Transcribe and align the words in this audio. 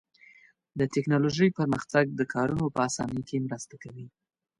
د 0.79 0.81
تکنالوژۍ 0.95 1.49
پرمختګ 1.59 2.05
د 2.19 2.21
کارونو 2.33 2.65
په 2.75 2.79
آسانۍ 2.87 3.21
کې 3.27 3.43
مرسته 3.47 3.75
کوي. 3.83 4.05